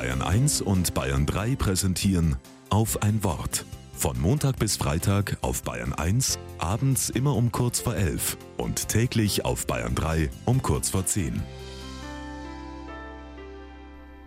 [0.00, 2.36] Bayern 1 und Bayern 3 präsentieren
[2.70, 3.66] auf ein Wort.
[3.92, 9.44] Von Montag bis Freitag auf Bayern 1, abends immer um kurz vor 11 und täglich
[9.44, 11.42] auf Bayern 3 um kurz vor 10.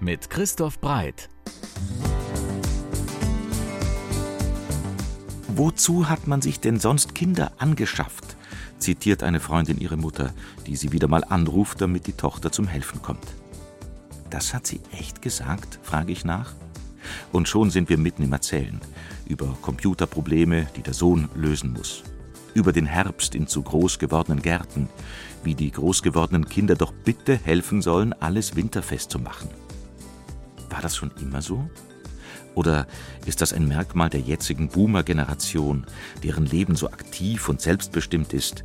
[0.00, 1.30] Mit Christoph Breit.
[5.48, 8.36] Wozu hat man sich denn sonst Kinder angeschafft?
[8.76, 10.34] zitiert eine Freundin ihre Mutter,
[10.66, 13.24] die sie wieder mal anruft, damit die Tochter zum Helfen kommt.
[14.34, 16.54] Das hat sie echt gesagt, frage ich nach.
[17.30, 18.80] Und schon sind wir mitten im Erzählen.
[19.28, 22.02] Über Computerprobleme, die der Sohn lösen muss.
[22.52, 24.88] Über den Herbst in zu groß gewordenen Gärten.
[25.44, 29.50] Wie die groß gewordenen Kinder doch bitte helfen sollen, alles winterfest zu machen.
[30.68, 31.70] War das schon immer so?
[32.56, 32.88] Oder
[33.26, 35.86] ist das ein Merkmal der jetzigen Boomer-Generation,
[36.24, 38.64] deren Leben so aktiv und selbstbestimmt ist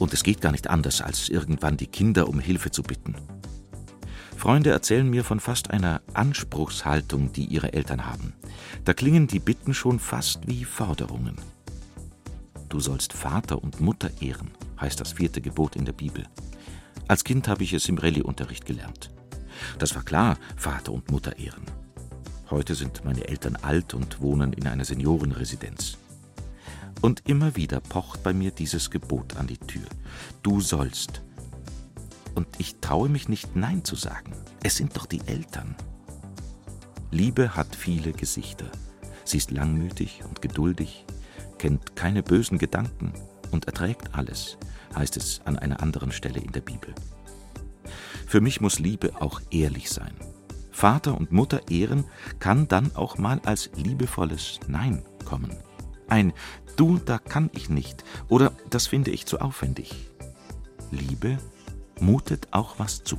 [0.00, 3.14] und es geht gar nicht anders, als irgendwann die Kinder um Hilfe zu bitten?
[4.44, 8.34] Freunde erzählen mir von fast einer Anspruchshaltung, die ihre Eltern haben.
[8.84, 11.38] Da klingen die Bitten schon fast wie Forderungen.
[12.68, 16.26] Du sollst Vater und Mutter ehren, heißt das vierte Gebot in der Bibel.
[17.08, 19.10] Als Kind habe ich es im Rallye-Unterricht gelernt.
[19.78, 21.64] Das war klar, Vater und Mutter ehren.
[22.50, 25.96] Heute sind meine Eltern alt und wohnen in einer Seniorenresidenz.
[27.00, 29.86] Und immer wieder pocht bei mir dieses Gebot an die Tür.
[30.42, 31.22] Du sollst
[32.34, 34.32] und ich traue mich nicht Nein zu sagen.
[34.62, 35.74] Es sind doch die Eltern.
[37.10, 38.66] Liebe hat viele Gesichter.
[39.24, 41.06] Sie ist langmütig und geduldig,
[41.58, 43.12] kennt keine bösen Gedanken
[43.50, 44.58] und erträgt alles,
[44.94, 46.94] heißt es an einer anderen Stelle in der Bibel.
[48.26, 50.14] Für mich muss Liebe auch ehrlich sein.
[50.72, 52.04] Vater und Mutter ehren
[52.40, 55.52] kann dann auch mal als liebevolles Nein kommen.
[56.08, 56.32] Ein
[56.76, 60.10] Du, da kann ich nicht oder das finde ich zu aufwendig.
[60.90, 61.38] Liebe
[62.00, 63.18] mutet auch was zu.